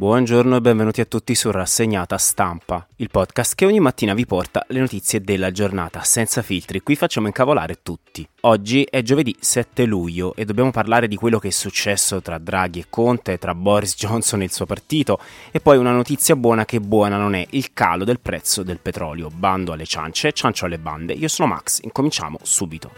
Buongiorno 0.00 0.56
e 0.56 0.60
benvenuti 0.62 1.02
a 1.02 1.04
tutti 1.04 1.34
su 1.34 1.50
Rassegnata 1.50 2.16
Stampa, 2.16 2.86
il 2.96 3.10
podcast 3.10 3.54
che 3.54 3.66
ogni 3.66 3.80
mattina 3.80 4.14
vi 4.14 4.24
porta 4.24 4.64
le 4.68 4.80
notizie 4.80 5.20
della 5.20 5.50
giornata, 5.50 6.02
senza 6.04 6.40
filtri. 6.40 6.80
Qui 6.80 6.96
facciamo 6.96 7.26
incavolare 7.26 7.82
tutti. 7.82 8.26
Oggi 8.40 8.82
è 8.88 9.02
giovedì 9.02 9.36
7 9.38 9.84
luglio 9.84 10.34
e 10.36 10.46
dobbiamo 10.46 10.70
parlare 10.70 11.06
di 11.06 11.16
quello 11.16 11.38
che 11.38 11.48
è 11.48 11.50
successo 11.50 12.22
tra 12.22 12.38
Draghi 12.38 12.78
e 12.80 12.86
Conte, 12.88 13.36
tra 13.36 13.54
Boris 13.54 13.94
Johnson 13.94 14.40
e 14.40 14.44
il 14.44 14.52
suo 14.52 14.64
partito 14.64 15.20
e 15.50 15.60
poi 15.60 15.76
una 15.76 15.92
notizia 15.92 16.34
buona 16.34 16.64
che 16.64 16.80
buona 16.80 17.18
non 17.18 17.34
è, 17.34 17.46
il 17.50 17.74
calo 17.74 18.04
del 18.04 18.20
prezzo 18.20 18.62
del 18.62 18.80
petrolio. 18.80 19.28
Bando 19.28 19.72
alle 19.72 19.84
ciance, 19.84 20.32
ciancio 20.32 20.64
alle 20.64 20.78
bande. 20.78 21.12
Io 21.12 21.28
sono 21.28 21.48
Max, 21.48 21.80
incominciamo 21.82 22.38
subito. 22.40 22.92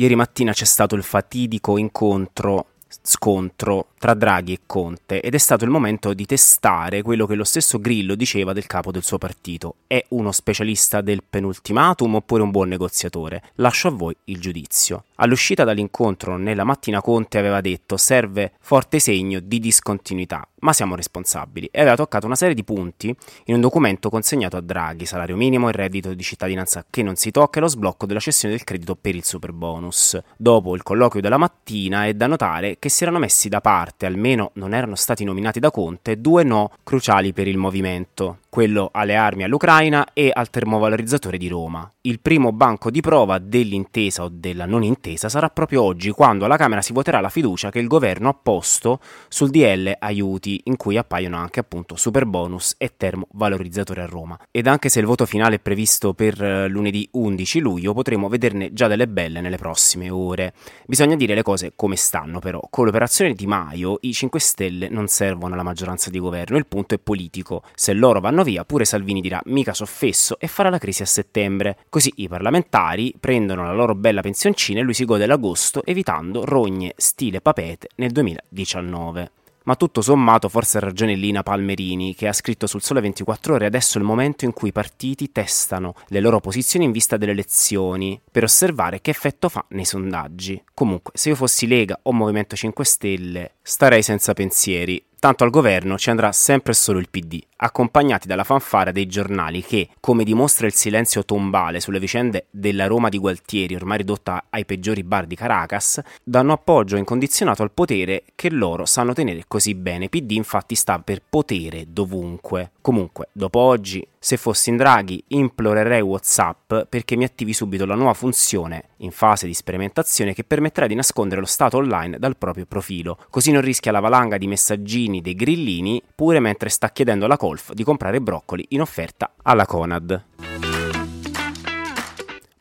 Ieri 0.00 0.14
mattina 0.14 0.54
c'è 0.54 0.64
stato 0.64 0.94
il 0.94 1.02
fatidico 1.02 1.76
incontro 1.76 2.68
scontro 3.02 3.88
tra 3.98 4.14
Draghi 4.14 4.54
e 4.54 4.60
Conte 4.66 5.20
ed 5.20 5.34
è 5.34 5.38
stato 5.38 5.64
il 5.64 5.70
momento 5.70 6.14
di 6.14 6.26
testare 6.26 7.02
quello 7.02 7.26
che 7.26 7.34
lo 7.34 7.44
stesso 7.44 7.78
Grillo 7.80 8.14
diceva 8.14 8.52
del 8.52 8.66
capo 8.66 8.90
del 8.90 9.02
suo 9.02 9.18
partito. 9.18 9.76
È 9.86 10.02
uno 10.08 10.32
specialista 10.32 11.00
del 11.00 11.22
penultimatum 11.28 12.16
oppure 12.16 12.42
un 12.42 12.50
buon 12.50 12.68
negoziatore? 12.68 13.42
Lascio 13.56 13.88
a 13.88 13.92
voi 13.92 14.16
il 14.24 14.40
giudizio. 14.40 15.04
All'uscita 15.16 15.64
dall'incontro 15.64 16.36
nella 16.36 16.64
mattina 16.64 17.00
Conte 17.00 17.38
aveva 17.38 17.60
detto 17.60 17.96
serve 17.96 18.52
forte 18.60 18.98
segno 18.98 19.40
di 19.40 19.58
discontinuità, 19.58 20.46
ma 20.60 20.72
siamo 20.72 20.94
responsabili 20.94 21.68
e 21.70 21.80
aveva 21.80 21.96
toccato 21.96 22.26
una 22.26 22.34
serie 22.34 22.54
di 22.54 22.64
punti 22.64 23.14
in 23.44 23.54
un 23.54 23.60
documento 23.60 24.10
consegnato 24.10 24.56
a 24.56 24.60
Draghi, 24.60 25.06
salario 25.06 25.36
minimo, 25.36 25.68
il 25.68 25.74
reddito 25.74 26.14
di 26.14 26.22
cittadinanza 26.22 26.84
che 26.88 27.02
non 27.02 27.16
si 27.16 27.30
tocca 27.30 27.58
e 27.58 27.62
lo 27.62 27.68
sblocco 27.68 28.06
della 28.06 28.20
cessione 28.20 28.54
del 28.54 28.64
credito 28.64 28.96
per 28.96 29.14
il 29.14 29.24
super 29.24 29.52
bonus. 29.52 30.18
Dopo 30.36 30.74
il 30.74 30.82
colloquio 30.82 31.22
della 31.22 31.38
mattina 31.38 32.06
è 32.06 32.14
da 32.14 32.26
notare 32.26 32.76
che 32.78 32.88
si 32.88 33.02
erano 33.02 33.18
messi 33.18 33.48
da 33.48 33.60
parte, 33.60 34.06
almeno 34.06 34.50
non 34.54 34.74
erano 34.74 34.94
stati 34.94 35.24
nominati 35.24 35.60
da 35.60 35.70
Conte, 35.70 36.20
due 36.20 36.42
no 36.42 36.72
cruciali 36.82 37.32
per 37.32 37.48
il 37.48 37.56
movimento 37.56 38.38
quello 38.50 38.90
alle 38.92 39.14
armi 39.14 39.44
all'Ucraina 39.44 40.08
e 40.12 40.30
al 40.32 40.50
termovalorizzatore 40.50 41.38
di 41.38 41.48
Roma. 41.48 41.90
Il 42.02 42.20
primo 42.20 42.52
banco 42.52 42.90
di 42.90 43.00
prova 43.00 43.38
dell'intesa 43.38 44.24
o 44.24 44.28
della 44.30 44.66
non 44.66 44.82
intesa 44.82 45.28
sarà 45.28 45.48
proprio 45.48 45.82
oggi, 45.82 46.10
quando 46.10 46.44
alla 46.44 46.56
Camera 46.56 46.82
si 46.82 46.92
voterà 46.92 47.20
la 47.20 47.28
fiducia 47.28 47.70
che 47.70 47.78
il 47.78 47.86
governo 47.86 48.28
ha 48.28 48.34
posto 48.34 49.00
sul 49.28 49.50
DL 49.50 49.94
aiuti, 49.98 50.62
in 50.64 50.76
cui 50.76 50.96
appaiono 50.96 51.36
anche 51.36 51.60
appunto 51.60 51.94
super 51.96 52.26
bonus 52.26 52.74
e 52.76 52.94
termovalorizzatore 52.96 54.02
a 54.02 54.06
Roma. 54.06 54.38
Ed 54.50 54.66
anche 54.66 54.88
se 54.88 54.98
il 54.98 55.06
voto 55.06 55.26
finale 55.26 55.56
è 55.56 55.60
previsto 55.60 56.12
per 56.12 56.42
eh, 56.42 56.68
lunedì 56.68 57.08
11 57.12 57.60
luglio, 57.60 57.94
potremo 57.94 58.28
vederne 58.28 58.72
già 58.72 58.88
delle 58.88 59.06
belle 59.06 59.40
nelle 59.40 59.58
prossime 59.58 60.10
ore. 60.10 60.54
Bisogna 60.86 61.14
dire 61.14 61.34
le 61.34 61.42
cose 61.42 61.72
come 61.76 61.94
stanno, 61.96 62.40
però. 62.40 62.60
Con 62.68 62.86
l'operazione 62.86 63.34
Di 63.34 63.46
Maio 63.46 63.98
i 64.00 64.12
5 64.12 64.40
Stelle 64.40 64.88
non 64.88 65.06
servono 65.06 65.54
alla 65.54 65.62
maggioranza 65.62 66.10
di 66.10 66.18
governo, 66.18 66.56
il 66.56 66.66
punto 66.66 66.94
è 66.94 66.98
politico. 66.98 67.62
Se 67.74 67.92
loro 67.92 68.20
vanno 68.20 68.39
vanno 68.40 68.44
via, 68.44 68.64
pure 68.64 68.84
Salvini 68.84 69.20
dirà 69.20 69.40
mica 69.46 69.74
soffesso 69.74 70.38
e 70.38 70.46
farà 70.46 70.70
la 70.70 70.78
crisi 70.78 71.02
a 71.02 71.06
settembre. 71.06 71.78
Così 71.88 72.12
i 72.16 72.28
parlamentari 72.28 73.14
prendono 73.18 73.64
la 73.64 73.72
loro 73.72 73.94
bella 73.94 74.20
pensioncina 74.20 74.80
e 74.80 74.82
lui 74.82 74.94
si 74.94 75.04
gode 75.04 75.26
l'agosto 75.26 75.84
evitando 75.84 76.44
rogne 76.44 76.94
stile 76.96 77.40
papete 77.40 77.88
nel 77.96 78.10
2019. 78.10 79.30
Ma 79.62 79.76
tutto 79.76 80.00
sommato 80.00 80.48
forse 80.48 80.78
ha 80.78 80.80
ragione 80.80 81.14
Lina 81.14 81.42
Palmerini 81.42 82.14
che 82.14 82.26
ha 82.26 82.32
scritto 82.32 82.66
sul 82.66 82.80
Sole 82.80 83.02
24 83.02 83.54
ore 83.54 83.66
adesso 83.66 83.98
è 83.98 84.00
il 84.00 84.06
momento 84.06 84.46
in 84.46 84.54
cui 84.54 84.70
i 84.70 84.72
partiti 84.72 85.30
testano 85.32 85.94
le 86.08 86.20
loro 86.20 86.40
posizioni 86.40 86.86
in 86.86 86.92
vista 86.92 87.18
delle 87.18 87.32
elezioni 87.32 88.18
per 88.32 88.44
osservare 88.44 89.02
che 89.02 89.10
effetto 89.10 89.50
fa 89.50 89.64
nei 89.70 89.84
sondaggi. 89.84 90.62
Comunque, 90.72 91.12
se 91.14 91.28
io 91.28 91.34
fossi 91.34 91.66
Lega 91.66 91.98
o 92.04 92.12
Movimento 92.12 92.56
5 92.56 92.84
Stelle, 92.84 93.54
starei 93.70 94.02
senza 94.02 94.34
pensieri. 94.34 95.00
Tanto 95.20 95.44
al 95.44 95.50
governo 95.50 95.98
ci 95.98 96.08
andrà 96.08 96.32
sempre 96.32 96.72
solo 96.72 96.98
il 96.98 97.10
PD, 97.10 97.38
accompagnati 97.56 98.26
dalla 98.26 98.42
fanfara 98.42 98.90
dei 98.90 99.06
giornali 99.06 99.62
che, 99.62 99.90
come 100.00 100.24
dimostra 100.24 100.66
il 100.66 100.72
silenzio 100.72 101.26
tombale 101.26 101.78
sulle 101.78 102.00
vicende 102.00 102.46
della 102.50 102.86
Roma 102.86 103.10
di 103.10 103.18
Gualtieri, 103.18 103.74
ormai 103.74 103.98
ridotta 103.98 104.46
ai 104.48 104.64
peggiori 104.64 105.04
bar 105.04 105.26
di 105.26 105.36
Caracas, 105.36 106.00
danno 106.24 106.54
appoggio 106.54 106.96
incondizionato 106.96 107.62
al 107.62 107.70
potere 107.70 108.24
che 108.34 108.50
loro 108.50 108.86
sanno 108.86 109.12
tenere 109.12 109.44
così 109.46 109.74
bene. 109.74 110.08
PD 110.08 110.30
infatti 110.32 110.74
sta 110.74 110.98
per 111.00 111.22
potere 111.28 111.84
dovunque. 111.88 112.72
Comunque, 112.80 113.28
dopo 113.32 113.58
oggi, 113.58 114.04
se 114.18 114.38
fossi 114.38 114.70
in 114.70 114.78
Draghi, 114.78 115.22
implorerei 115.28 116.00
WhatsApp 116.00 116.72
perché 116.88 117.16
mi 117.16 117.24
attivi 117.24 117.52
subito 117.52 117.84
la 117.84 117.94
nuova 117.94 118.14
funzione 118.14 118.88
in 118.98 119.10
fase 119.10 119.46
di 119.46 119.54
sperimentazione 119.54 120.32
che 120.32 120.44
permetterà 120.44 120.86
di 120.86 120.94
nascondere 120.94 121.40
lo 121.40 121.46
stato 121.46 121.76
online 121.76 122.18
dal 122.18 122.38
proprio 122.38 122.64
profilo, 122.66 123.18
così 123.28 123.50
non 123.50 123.59
rischia 123.60 123.92
la 123.92 124.00
valanga 124.00 124.38
di 124.38 124.46
messaggini 124.46 125.20
dei 125.20 125.34
grillini 125.34 126.02
pure 126.14 126.40
mentre 126.40 126.68
sta 126.68 126.90
chiedendo 126.90 127.24
alla 127.24 127.36
Colf 127.36 127.72
di 127.72 127.84
comprare 127.84 128.20
broccoli 128.20 128.64
in 128.70 128.80
offerta 128.80 129.34
alla 129.42 129.66
Conad. 129.66 130.24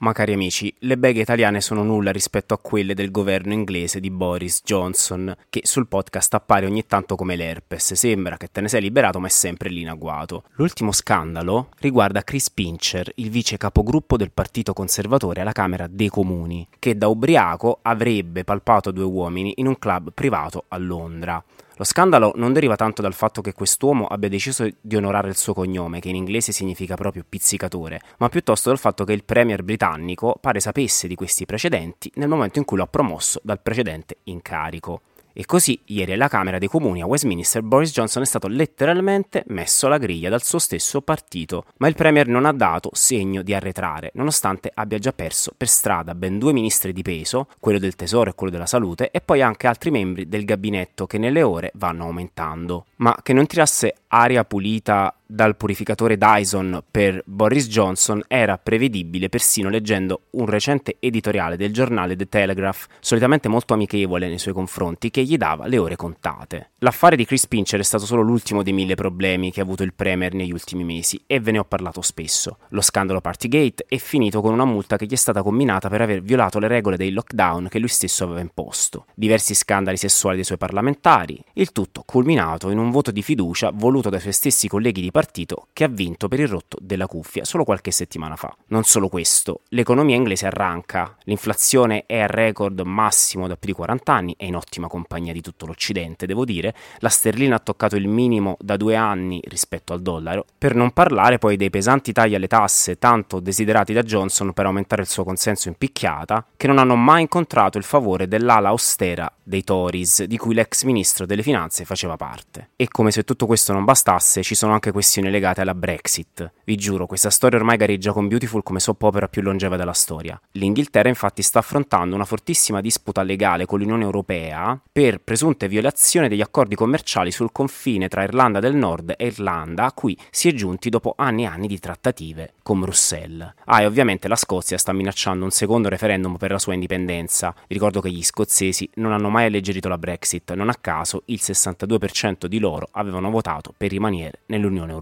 Ma 0.01 0.13
cari 0.13 0.31
amici, 0.31 0.73
le 0.79 0.97
beghe 0.97 1.19
italiane 1.19 1.59
sono 1.59 1.83
nulla 1.83 2.13
rispetto 2.13 2.53
a 2.53 2.57
quelle 2.57 2.93
del 2.93 3.11
governo 3.11 3.51
inglese 3.51 3.99
di 3.99 4.09
Boris 4.09 4.61
Johnson, 4.63 5.35
che 5.49 5.59
sul 5.65 5.89
podcast 5.89 6.33
appare 6.35 6.65
ogni 6.65 6.85
tanto 6.85 7.17
come 7.17 7.35
l'herpes, 7.35 7.95
sembra 7.95 8.37
che 8.37 8.47
te 8.49 8.61
ne 8.61 8.69
sei 8.69 8.79
liberato 8.79 9.19
ma 9.19 9.27
è 9.27 9.29
sempre 9.29 9.67
lì 9.67 9.81
in 9.81 9.89
agguato. 9.89 10.43
L'ultimo 10.53 10.93
scandalo 10.93 11.71
riguarda 11.79 12.23
Chris 12.23 12.49
Pincher, 12.49 13.11
il 13.15 13.29
vice 13.29 13.57
capogruppo 13.57 14.15
del 14.15 14.31
partito 14.31 14.71
conservatore 14.71 15.41
alla 15.41 15.51
Camera 15.51 15.85
dei 15.87 16.07
Comuni, 16.07 16.65
che 16.79 16.97
da 16.97 17.09
ubriaco 17.09 17.79
avrebbe 17.81 18.45
palpato 18.45 18.91
due 18.91 19.03
uomini 19.03 19.51
in 19.57 19.67
un 19.67 19.77
club 19.77 20.13
privato 20.13 20.63
a 20.69 20.77
Londra. 20.77 21.43
Lo 21.79 21.85
scandalo 21.85 22.33
non 22.35 22.51
deriva 22.51 22.75
tanto 22.75 23.01
dal 23.01 23.13
fatto 23.13 23.39
che 23.39 23.53
quest'uomo 23.53 24.05
abbia 24.05 24.27
deciso 24.27 24.67
di 24.81 24.97
onorare 24.97 25.29
il 25.29 25.37
suo 25.37 25.53
cognome, 25.53 26.01
che 26.01 26.09
in 26.09 26.15
inglese 26.15 26.51
significa 26.51 26.95
proprio 26.95 27.23
pizzicatore, 27.27 28.01
ma 28.17 28.27
piuttosto 28.27 28.67
dal 28.67 28.77
fatto 28.77 29.05
che 29.05 29.13
il 29.13 29.23
premier 29.23 29.63
britannico 29.63 30.37
pare 30.41 30.59
sapesse 30.59 31.07
di 31.07 31.15
questi 31.15 31.45
precedenti 31.45 32.11
nel 32.15 32.27
momento 32.27 32.59
in 32.59 32.65
cui 32.65 32.75
lo 32.75 32.83
ha 32.83 32.87
promosso 32.87 33.39
dal 33.45 33.61
precedente 33.61 34.17
incarico. 34.23 34.99
E 35.39 35.45
così, 35.45 35.79
ieri 35.85 36.11
alla 36.11 36.27
Camera 36.27 36.57
dei 36.57 36.67
Comuni 36.67 37.01
a 37.01 37.05
Westminster, 37.05 37.61
Boris 37.61 37.93
Johnson 37.93 38.23
è 38.23 38.25
stato 38.25 38.49
letteralmente 38.49 39.45
messo 39.47 39.85
alla 39.85 39.97
griglia 39.97 40.27
dal 40.27 40.43
suo 40.43 40.59
stesso 40.59 40.99
partito, 40.99 41.63
ma 41.77 41.87
il 41.87 41.95
Premier 41.95 42.27
non 42.27 42.43
ha 42.43 42.51
dato 42.51 42.89
segno 42.91 43.41
di 43.41 43.53
arretrare, 43.53 44.11
nonostante 44.15 44.69
abbia 44.73 44.99
già 44.99 45.13
perso 45.13 45.53
per 45.55 45.69
strada 45.69 46.13
ben 46.13 46.39
due 46.39 46.51
ministri 46.51 46.91
di 46.91 47.03
peso, 47.03 47.47
quello 47.61 47.79
del 47.79 47.95
Tesoro 47.95 48.31
e 48.31 48.35
quello 48.35 48.51
della 48.51 48.65
Salute, 48.65 49.11
e 49.11 49.21
poi 49.21 49.41
anche 49.41 49.67
altri 49.67 49.91
membri 49.91 50.27
del 50.27 50.43
gabinetto 50.43 51.07
che 51.07 51.17
nelle 51.17 51.41
ore 51.41 51.71
vanno 51.75 52.03
aumentando. 52.03 52.87
Ma 52.97 53.15
che 53.23 53.31
non 53.31 53.47
tirasse 53.47 53.95
aria 54.07 54.43
pulita 54.43 55.18
dal 55.31 55.55
purificatore 55.55 56.17
Dyson 56.17 56.81
per 56.89 57.21
Boris 57.23 57.67
Johnson 57.67 58.23
era 58.27 58.57
prevedibile 58.57 59.29
persino 59.29 59.69
leggendo 59.69 60.21
un 60.31 60.47
recente 60.47 60.95
editoriale 60.99 61.55
del 61.55 61.71
giornale 61.71 62.15
The 62.15 62.27
Telegraph, 62.27 62.87
solitamente 62.99 63.47
molto 63.47 63.75
amichevole 63.75 64.27
nei 64.27 64.39
suoi 64.39 64.55
confronti, 64.55 65.11
che 65.11 65.21
gli 65.21 65.37
dava 65.37 65.67
le 65.67 65.77
ore 65.77 65.95
contate. 65.95 66.71
L'affare 66.79 67.15
di 67.15 67.25
Chris 67.25 67.45
Pincher 67.45 67.79
è 67.79 67.83
stato 67.83 68.07
solo 68.07 68.23
l'ultimo 68.23 68.63
dei 68.63 68.73
mille 68.73 68.95
problemi 68.95 69.51
che 69.51 69.59
ha 69.59 69.63
avuto 69.63 69.83
il 69.83 69.93
Premier 69.93 70.33
negli 70.33 70.51
ultimi 70.51 70.83
mesi 70.83 71.21
e 71.27 71.39
ve 71.39 71.51
ne 71.51 71.59
ho 71.59 71.63
parlato 71.63 72.01
spesso. 72.01 72.57
Lo 72.69 72.81
scandalo 72.81 73.21
Partygate 73.21 73.85
è 73.87 73.97
finito 73.97 74.41
con 74.41 74.53
una 74.53 74.65
multa 74.65 74.97
che 74.97 75.05
gli 75.05 75.13
è 75.13 75.15
stata 75.15 75.43
combinata 75.43 75.89
per 75.89 76.01
aver 76.01 76.23
violato 76.23 76.57
le 76.57 76.67
regole 76.67 76.97
dei 76.97 77.11
lockdown 77.11 77.67
che 77.67 77.77
lui 77.77 77.87
stesso 77.87 78.23
aveva 78.23 78.39
imposto, 78.39 79.05
diversi 79.13 79.53
scandali 79.53 79.97
sessuali 79.97 80.37
dei 80.37 80.45
suoi 80.45 80.57
parlamentari, 80.57 81.39
il 81.53 81.71
tutto 81.71 82.01
culminato 82.03 82.71
in 82.71 82.79
un 82.79 82.89
voto 82.89 83.11
di 83.11 83.21
fiducia 83.21 83.69
voluto 83.71 84.09
dai 84.09 84.19
suoi 84.19 84.33
stessi 84.33 84.67
colleghi 84.67 85.01
di 85.01 85.11
partito 85.11 85.17
partito 85.19 85.67
che 85.73 85.83
ha 85.83 85.89
vinto 85.89 86.29
per 86.29 86.39
il 86.39 86.47
rotto 86.47 86.77
della 86.79 87.05
cuffia 87.05 87.43
solo 87.43 87.65
qualche 87.65 87.91
settimana 87.91 88.37
fa. 88.37 88.55
Non 88.67 88.85
solo 88.85 89.09
questo, 89.09 89.63
l'economia 89.69 90.15
inglese 90.15 90.45
arranca, 90.45 91.13
l'inflazione 91.23 92.05
è 92.05 92.21
al 92.21 92.29
record 92.29 92.79
massimo 92.85 93.45
da 93.45 93.57
più 93.57 93.67
di 93.67 93.75
40 93.75 94.13
anni, 94.13 94.35
è 94.37 94.45
in 94.45 94.55
ottima 94.55 94.87
compagnia 94.87 95.33
di 95.33 95.41
tutto 95.41 95.65
l'Occidente, 95.65 96.25
devo 96.25 96.45
dire, 96.45 96.73
la 96.99 97.09
sterlina 97.09 97.57
ha 97.57 97.59
toccato 97.59 97.97
il 97.97 98.07
minimo 98.07 98.55
da 98.61 98.77
due 98.77 98.95
anni 98.95 99.41
rispetto 99.43 99.91
al 99.91 100.01
dollaro, 100.01 100.45
per 100.57 100.73
non 100.73 100.91
parlare 100.91 101.37
poi 101.37 101.57
dei 101.57 101.69
pesanti 101.69 102.13
tagli 102.13 102.35
alle 102.35 102.47
tasse 102.47 102.97
tanto 102.97 103.41
desiderati 103.41 103.91
da 103.91 104.03
Johnson 104.03 104.53
per 104.53 104.67
aumentare 104.67 105.01
il 105.01 105.09
suo 105.09 105.25
consenso 105.25 105.67
in 105.67 105.75
picchiata, 105.75 106.45
che 106.55 106.67
non 106.67 106.77
hanno 106.77 106.95
mai 106.95 107.23
incontrato 107.23 107.77
il 107.77 107.83
favore 107.83 108.29
dell'ala 108.29 108.69
austera 108.69 109.29
dei 109.43 109.65
Tories, 109.65 110.23
di 110.23 110.37
cui 110.37 110.53
l'ex 110.53 110.83
ministro 110.83 111.25
delle 111.25 111.43
finanze 111.43 111.83
faceva 111.83 112.15
parte. 112.15 112.69
E 112.77 112.87
come 112.87 113.11
se 113.11 113.23
tutto 113.25 113.47
questo 113.47 113.73
non 113.73 113.83
bastasse, 113.83 114.43
ci 114.43 114.55
sono 114.55 114.71
anche 114.73 114.91
questioni 115.09 115.31
legate 115.31 115.61
alla 115.61 115.73
Brexit. 115.73 116.51
Vi 116.63 116.75
giuro, 116.75 117.07
questa 117.07 117.31
storia 117.31 117.57
ormai 117.57 117.77
gareggia 117.77 118.11
con 118.11 118.27
Beautiful 118.27 118.61
come 118.61 118.79
soap 118.79 119.01
opera 119.01 119.27
più 119.27 119.41
longeva 119.41 119.75
della 119.75 119.93
storia. 119.93 120.39
L'Inghilterra 120.51 121.09
infatti 121.09 121.41
sta 121.41 121.57
affrontando 121.57 122.13
una 122.13 122.25
fortissima 122.25 122.79
disputa 122.79 123.23
legale 123.23 123.65
con 123.65 123.79
l'Unione 123.79 124.03
Europea 124.03 124.79
per 124.91 125.19
presunte 125.19 125.67
violazioni 125.67 126.27
degli 126.27 126.41
accordi 126.41 126.75
commerciali 126.75 127.31
sul 127.31 127.51
confine 127.51 128.07
tra 128.07 128.21
Irlanda 128.21 128.59
del 128.59 128.75
Nord 128.75 129.15
e 129.17 129.25
Irlanda, 129.25 129.85
a 129.85 129.93
cui 129.93 130.15
si 130.29 130.47
è 130.47 130.53
giunti 130.53 130.89
dopo 130.89 131.15
anni 131.17 131.41
e 131.41 131.47
anni 131.47 131.65
di 131.65 131.79
trattative 131.79 132.53
con 132.61 132.79
Bruxelles. 132.79 133.53
Ah, 133.65 133.81
e 133.81 133.87
ovviamente 133.87 134.27
la 134.27 134.35
Scozia 134.35 134.77
sta 134.77 134.93
minacciando 134.93 135.43
un 135.43 135.49
secondo 135.49 135.89
referendum 135.89 136.37
per 136.37 136.51
la 136.51 136.59
sua 136.59 136.75
indipendenza. 136.75 137.51
Vi 137.67 137.73
ricordo 137.73 137.99
che 137.99 138.11
gli 138.11 138.21
scozzesi 138.21 138.87
non 138.95 139.11
hanno 139.11 139.29
mai 139.29 139.47
alleggerito 139.47 139.89
la 139.89 139.97
Brexit, 139.97 140.53
non 140.53 140.69
a 140.69 140.75
caso 140.79 141.23
il 141.25 141.39
62% 141.41 142.45
di 142.45 142.59
loro 142.59 142.89
avevano 142.91 143.31
votato 143.31 143.73
per 143.75 143.89
rimanere 143.89 144.41
nell'Unione 144.45 144.91
Europea. 144.91 144.98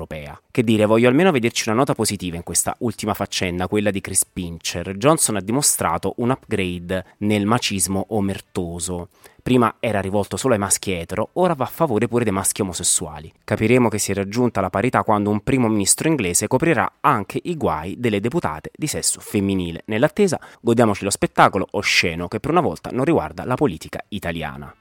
Che 0.51 0.63
dire, 0.63 0.85
voglio 0.85 1.07
almeno 1.07 1.31
vederci 1.31 1.69
una 1.69 1.77
nota 1.77 1.95
positiva 1.95 2.35
in 2.35 2.43
questa 2.43 2.75
ultima 2.79 3.13
faccenda, 3.13 3.67
quella 3.67 3.89
di 3.89 4.01
Chris 4.01 4.25
Pincher. 4.25 4.95
Johnson 4.97 5.37
ha 5.37 5.41
dimostrato 5.41 6.13
un 6.17 6.29
upgrade 6.29 7.05
nel 7.19 7.45
macismo 7.45 8.05
omertoso. 8.09 9.09
Prima 9.47 9.77
era 9.79 10.01
rivolto 10.01 10.35
solo 10.35 10.55
ai 10.55 10.59
maschi 10.59 10.91
etero, 10.91 11.29
ora 11.33 11.53
va 11.53 11.63
a 11.63 11.69
favore 11.69 12.09
pure 12.09 12.25
dei 12.25 12.33
maschi 12.33 12.61
omosessuali. 12.61 13.31
Capiremo 13.45 13.87
che 13.87 13.97
si 13.97 14.11
è 14.11 14.13
raggiunta 14.13 14.59
la 14.59 14.69
parità 14.69 15.03
quando 15.03 15.29
un 15.29 15.41
primo 15.41 15.69
ministro 15.69 16.09
inglese 16.09 16.47
coprirà 16.47 16.95
anche 16.99 17.39
i 17.41 17.55
guai 17.55 17.95
delle 17.97 18.19
deputate 18.19 18.71
di 18.75 18.87
sesso 18.87 19.21
femminile. 19.21 19.83
Nell'attesa, 19.85 20.37
godiamoci 20.59 21.05
lo 21.05 21.09
spettacolo 21.09 21.65
osceno 21.71 22.27
che 22.27 22.41
per 22.41 22.51
una 22.51 22.59
volta 22.59 22.89
non 22.91 23.05
riguarda 23.05 23.45
la 23.45 23.55
politica 23.55 24.03
italiana. 24.09 24.75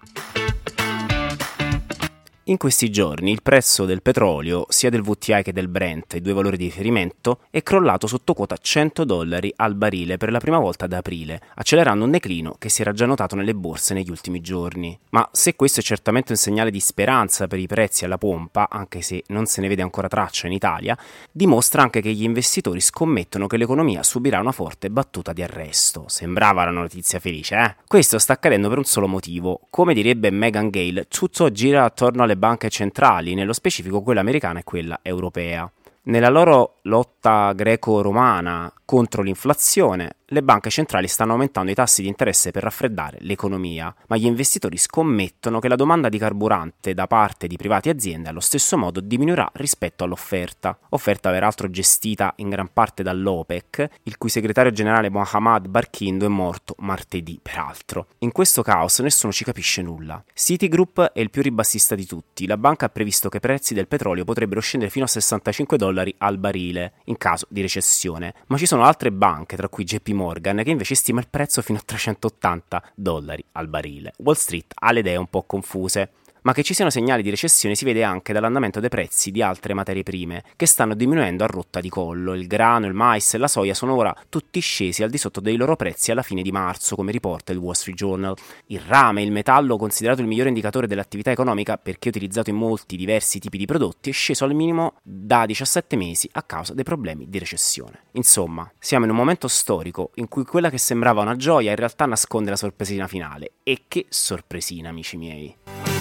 In 2.49 2.59
questi 2.59 2.93
giorni 2.93 3.33
il 3.33 3.43
prezzo 3.43 3.87
del 3.87 4.03
petrolio, 4.03 4.67
sia 4.69 4.89
del 4.89 5.01
WTI 5.01 5.43
che 5.43 5.53
del 5.53 5.67
Brent, 5.67 6.15
i 6.15 6.21
due 6.21 6.33
valori 6.33 6.57
di 6.57 6.67
riferimento, 6.67 7.41
è 7.51 7.61
crollato 7.61 8.07
sotto 8.07 8.35
quota 8.35 8.57
100 8.57 9.03
dollari 9.03 9.53
al 9.57 9.75
barile 9.75 10.17
per 10.17 10.31
la 10.31 10.39
prima 10.39 10.61
volta 10.61 10.85
ad 10.85 10.93
aprile, 10.93 11.41
accelerando 11.57 12.05
un 12.05 12.13
declino 12.13 12.55
che 12.57 12.69
si 12.69 12.83
era 12.83 12.93
già 12.93 13.05
notato 13.05 13.35
nelle 13.35 13.53
borse 13.53 13.95
negli 13.95 14.11
ultimi 14.11 14.41
giorni. 14.41 14.97
Ma 15.11 15.29
se 15.33 15.57
questo 15.57 15.81
è 15.81 15.83
certamente 15.83 16.31
un 16.31 16.39
segnale 16.39 16.71
di 16.71 16.79
speranza 16.79 17.49
per 17.49 17.59
i 17.59 17.67
prezzi 17.67 18.05
alla 18.05 18.17
pompa, 18.17 18.69
anche 18.71 19.01
se 19.01 19.25
non 19.27 19.47
se 19.47 19.61
ne 19.61 19.67
vede 19.67 19.83
ancora 19.83 20.07
traccia 20.07 20.47
in 20.47 20.53
Italia, 20.53 20.97
dimostra 21.33 21.83
anche 21.83 22.01
che 22.01 22.13
gli 22.13 22.23
investitori 22.23 22.79
scommettono 22.79 23.49
che 23.49 23.57
l'economia 23.57 24.05
subirà 24.05 24.39
una 24.39 24.53
forte 24.53 24.89
battuta 24.89 25.33
di 25.33 25.43
arresto. 25.43 26.05
Sembrava 26.07 26.63
una 26.63 26.71
notizia 26.71 27.19
felice, 27.19 27.57
eh? 27.57 27.75
Questo 27.89 28.21
sta 28.21 28.35
accadendo 28.35 28.69
per 28.69 28.79
un 28.79 28.85
solo 28.85 29.09
motivo. 29.09 29.63
Come 29.69 29.95
direbbe 29.95 30.31
Megan 30.31 30.71
Gale, 30.71 31.09
tutto 31.09 31.51
gira 31.51 31.83
attorno 31.83 32.23
alle 32.23 32.35
banche 32.37 32.69
centrali, 32.69 33.35
nello 33.35 33.53
specifico 33.53 34.03
quella 34.03 34.21
americana 34.21 34.61
e 34.61 34.65
quella 34.65 34.99
europea. 35.03 35.71
Nella 36.03 36.29
loro 36.29 36.79
lotta 36.83 37.53
greco-romana 37.53 38.73
contro 38.85 39.23
l'inflazione, 39.23 40.17
le 40.31 40.43
banche 40.43 40.71
centrali 40.71 41.07
stanno 41.07 41.33
aumentando 41.33 41.71
i 41.71 41.75
tassi 41.75 42.03
di 42.03 42.09
interesse 42.09 42.51
per 42.51 42.65
raffreddare 42.65 43.19
l'economia, 43.21 43.95
ma 44.09 44.17
gli 44.17 44.25
investitori 44.25 44.77
scommettono 44.77 45.61
che 45.61 45.69
la 45.69 45.77
domanda 45.77 46.09
di 46.09 46.19
carburante 46.19 46.95
da 46.95 47.07
parte 47.07 47.47
di 47.47 47.57
privati 47.57 47.89
e 47.89 47.93
aziende 47.93 48.29
allo 48.29 48.41
stesso 48.41 48.77
modo 48.77 48.99
diminuirà 48.99 49.49
rispetto 49.55 50.03
all'offerta, 50.03 50.77
offerta 50.91 51.31
peraltro 51.31 51.71
gestita 51.71 52.33
in 52.39 52.49
gran 52.49 52.73
parte 52.73 53.05
dall'OPEC, 53.05 53.89
il 54.03 54.19
cui 54.19 54.29
segretario 54.29 54.73
generale 54.73 55.11
Mohammad 55.11 55.69
Barkindo 55.69 56.27
è 56.27 56.29
morto 56.29 56.75
martedì, 56.79 57.39
peraltro. 57.41 58.09
In 58.19 58.33
questo 58.33 58.63
caos 58.63 58.99
nessuno 59.01 59.33
ci 59.33 59.45
capisce 59.45 59.81
nulla. 59.81 60.23
Citigroup 60.35 61.13
è 61.13 61.21
il 61.21 61.31
più 61.31 61.43
ribassista 61.43 61.95
di 61.95 62.05
tutti, 62.05 62.47
la 62.47 62.57
banca 62.57 62.87
ha 62.87 62.89
previsto 62.89 63.29
che 63.29 63.37
i 63.37 63.41
prezzi 63.41 63.75
del 63.75 63.87
petrolio 63.87 64.25
potrebbero 64.25 64.61
scendere 64.61 64.91
fino 64.91 65.05
a 65.05 65.09
65 65.09 65.77
dollari 65.77 66.13
al 66.19 66.39
barile 66.39 66.95
in 67.05 67.17
caso 67.17 67.47
di 67.49 67.61
recessione, 67.61 68.35
ma 68.49 68.57
ci 68.57 68.67
sono 68.67 68.83
altre 68.83 69.13
banche, 69.13 69.55
tra 69.55 69.69
cui 69.69 69.85
JP 69.85 70.15
Morgan, 70.17 70.63
che 70.65 70.71
invece 70.71 70.97
stima 70.97 71.21
il 71.21 71.29
prezzo 71.29 71.63
fino 71.63 71.79
a 71.79 71.83
380 71.85 72.83
dollari 72.95 73.45
al 73.53 73.69
barile. 73.69 74.13
Wall 74.19 74.35
Street 74.35 74.73
ha 74.75 74.91
le 74.91 75.01
idee 75.01 75.17
un 75.17 75.29
po' 75.29 75.43
confuse. 75.45 76.11
Ma 76.47 76.53
che 76.53 76.63
ci 76.63 76.75
siano 76.75 76.93
segnali 76.93 77.25
di 77.25 77.31
recessione 77.31 77.75
si 77.75 77.85
vede 77.85 78.05
anche 78.05 78.33
dall'andamento 78.33 78.79
dei 78.79 78.89
prezzi 78.89 79.33
di 79.33 79.43
altre 79.43 79.75
materie 79.75 80.05
prime, 80.05 80.45
che 80.55 80.67
stanno 80.67 80.95
diminuendo 80.95 81.43
a 81.43 81.49
rotta 81.49 81.81
di 81.81 81.89
collo. 81.89 82.35
Il 82.35 82.47
grano, 82.47 82.87
il 82.87 82.95
mais 82.95 83.35
e 83.35 83.39
la 83.39 83.49
soia 83.49 83.75
sono 83.75 83.97
ora 83.97 84.17
tutti 84.29 84.61
scesi 84.61 85.03
al 85.03 85.11
di 85.11 85.19
sotto 85.19 85.41
dei 85.41 85.57
loro 85.57 85.75
prezzi 85.75 86.13
alla 86.13 86.23
fine 86.23 86.43
di 86.43 86.53
marzo, 86.53 86.95
come 86.95 87.11
riporta 87.11 87.51
il 87.51 87.59
Wall 87.59 87.73
Street 87.73 87.97
Journal. 87.97 88.37
Il 88.67 88.79
rame, 88.79 89.25
il 89.25 89.33
metallo 89.33 89.77
considerato 89.77 90.21
il 90.21 90.29
migliore 90.29 90.51
indicatore 90.51 90.87
dell'attività 90.87 91.33
economica 91.33 91.79
perché 91.79 92.11
utilizzato 92.11 92.51
in 92.51 92.57
molti 92.57 92.95
diversi 92.95 93.41
tipi 93.41 93.59
di 93.59 93.67
prodotti, 93.67 94.11
è 94.11 94.13
sceso 94.13 94.45
al 94.45 94.55
minimo 94.55 94.99
da 95.03 95.47
17 95.47 95.97
mesi 95.97 96.29
a 96.31 96.45
causa 96.45 96.75
dei 96.75 96.85
problemi 96.85 97.29
di 97.29 97.41
recessione. 97.41 98.03
Insomma, 98.13 98.71
siamo 98.79 99.05
in 99.05 99.11
un 99.11 99.17
momento 99.17 99.49
storico 99.49 100.13
in 100.15 100.29
cui 100.29 100.45
quella 100.45 100.71
che 100.71 100.79
sembrava 100.79 101.23
una 101.23 101.35
gioia 101.35 101.71
in 101.71 101.77
realtà 101.77 102.07
nasconde 102.07 102.51
la 102.51 102.57
sorpresina 102.57 103.09
finale. 103.09 103.55
E 103.65 103.87
che 103.89 104.07
sorpresina, 104.11 104.91
amici 104.91 105.17
miei! 105.17 105.96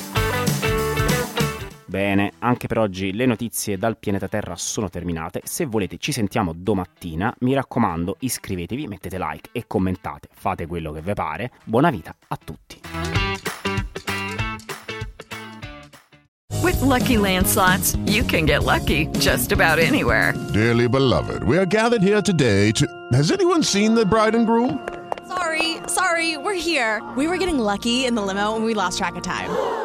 Bene, 1.95 2.33
anche 2.39 2.67
per 2.67 2.77
oggi 2.77 3.13
le 3.13 3.25
notizie 3.25 3.77
dal 3.77 3.97
pianeta 3.97 4.27
Terra 4.27 4.57
sono 4.57 4.89
terminate. 4.89 5.39
Se 5.45 5.63
volete 5.65 5.95
ci 5.97 6.11
sentiamo 6.11 6.51
domattina. 6.53 7.33
Mi 7.39 7.53
raccomando, 7.53 8.17
iscrivetevi, 8.19 8.85
mettete 8.85 9.17
like 9.17 9.51
e 9.53 9.63
commentate. 9.65 10.27
Fate 10.33 10.67
quello 10.67 10.91
che 10.91 10.99
vi 10.99 11.13
pare. 11.13 11.51
Buona 11.63 11.89
vita 11.91 12.13
a 12.27 12.37
tutti. 12.43 12.81
With 16.61 16.81
lucky 16.81 17.15
landslots, 17.15 17.97
you 18.07 18.25
can 18.25 18.43
get 18.43 18.63
lucky 18.63 19.07
just 19.19 19.53
about 19.53 19.79
anywhere. 19.79 20.33
Dearly 20.51 20.89
beloved, 20.89 21.43
we 21.43 21.57
are 21.57 21.65
gathered 21.65 22.03
here 22.03 22.21
today 22.21 22.73
to. 22.73 22.85
Has 23.13 23.31
anyone 23.31 23.63
seen 23.63 23.95
the 23.95 24.05
bride 24.05 24.35
and 24.35 24.45
groom? 24.45 24.85
Sorry, 25.29 25.77
sorry, 25.87 26.35
we're 26.35 26.59
here. 26.59 27.01
We 27.15 27.29
were 27.29 27.37
getting 27.37 27.57
lucky 27.57 28.03
in 28.03 28.15
the 28.15 28.21
limo 28.21 28.53
and 28.53 28.65
we 28.65 28.73
lost 28.73 28.97
track 28.97 29.15
of 29.15 29.23
time. 29.23 29.84